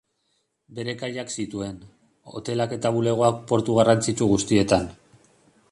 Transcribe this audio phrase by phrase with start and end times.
[0.77, 1.75] Bere kaiak zituen,
[2.39, 4.89] hotelak eta bulegoak portu garrantzitsu guztietan.